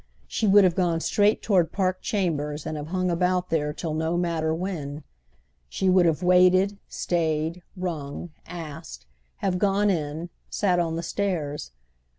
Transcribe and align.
She 0.27 0.47
would 0.47 0.63
have 0.63 0.73
gone 0.73 0.99
straight 0.99 1.43
toward 1.43 1.71
Park 1.71 2.01
Chambers 2.01 2.65
and 2.65 2.75
have 2.75 2.87
hung 2.87 3.11
about 3.11 3.51
there 3.51 3.71
till 3.71 3.93
no 3.93 4.17
matter 4.17 4.51
when. 4.51 5.03
She 5.69 5.91
would 5.91 6.07
have 6.07 6.23
waited, 6.23 6.79
stayed, 6.87 7.61
rung, 7.77 8.31
asked, 8.47 9.05
have 9.45 9.59
gone 9.59 9.91
in, 9.91 10.31
sat 10.49 10.79
on 10.79 10.95
the 10.95 11.03
stairs. 11.03 11.69